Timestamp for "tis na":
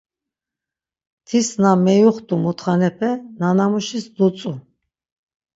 1.27-1.71